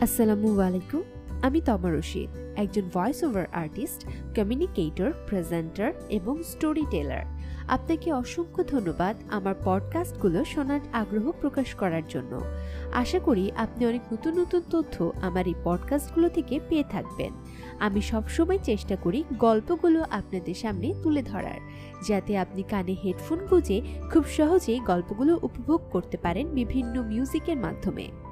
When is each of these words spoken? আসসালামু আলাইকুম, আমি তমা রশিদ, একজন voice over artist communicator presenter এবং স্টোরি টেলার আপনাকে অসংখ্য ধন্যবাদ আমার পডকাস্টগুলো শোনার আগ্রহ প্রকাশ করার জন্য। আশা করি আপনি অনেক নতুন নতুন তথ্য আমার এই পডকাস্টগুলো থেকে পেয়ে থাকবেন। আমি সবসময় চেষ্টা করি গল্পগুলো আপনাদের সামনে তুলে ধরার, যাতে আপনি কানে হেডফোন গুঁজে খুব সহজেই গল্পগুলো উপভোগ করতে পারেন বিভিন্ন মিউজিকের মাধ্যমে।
আসসালামু 0.00 0.60
আলাইকুম, 0.60 1.02
আমি 1.42 1.60
তমা 1.60 1.90
রশিদ, 1.90 2.30
একজন 2.56 2.82
voice 2.94 3.22
over 3.22 3.46
artist 3.52 4.06
communicator 4.36 5.12
presenter 5.26 5.92
এবং 6.08 6.42
স্টোরি 6.42 6.84
টেলার 6.90 7.24
আপনাকে 7.68 8.12
অসংখ্য 8.12 8.64
ধন্যবাদ 8.64 9.16
আমার 9.30 9.54
পডকাস্টগুলো 9.64 10.44
শোনার 10.44 10.80
আগ্রহ 10.92 11.32
প্রকাশ 11.40 11.74
করার 11.74 12.02
জন্য। 12.08 12.40
আশা 12.92 13.18
করি 13.18 13.50
আপনি 13.56 13.86
অনেক 13.86 14.00
নতুন 14.12 14.40
নতুন 14.40 14.62
তথ্য 14.70 15.12
আমার 15.20 15.46
এই 15.46 15.54
পডকাস্টগুলো 15.64 16.28
থেকে 16.28 16.60
পেয়ে 16.68 16.84
থাকবেন। 16.90 17.32
আমি 17.78 18.00
সবসময় 18.00 18.58
চেষ্টা 18.62 18.96
করি 18.96 19.24
গল্পগুলো 19.38 20.04
আপনাদের 20.10 20.54
সামনে 20.54 20.94
তুলে 21.02 21.22
ধরার, 21.22 21.60
যাতে 22.08 22.38
আপনি 22.38 22.62
কানে 22.62 22.96
হেডফোন 23.04 23.38
গুঁজে 23.46 23.82
খুব 24.12 24.24
সহজেই 24.24 24.80
গল্পগুলো 24.80 25.38
উপভোগ 25.42 25.80
করতে 25.90 26.16
পারেন 26.16 26.46
বিভিন্ন 26.48 27.02
মিউজিকের 27.02 27.56
মাধ্যমে। 27.56 28.29